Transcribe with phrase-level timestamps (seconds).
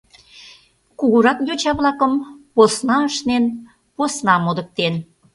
[0.99, 2.13] Кугурак йоча-влакым
[2.55, 3.43] посна ашнен,
[3.95, 4.93] посна модыктен.